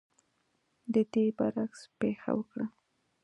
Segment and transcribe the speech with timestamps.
[0.93, 2.65] د دې برعکس پېښه وکړه.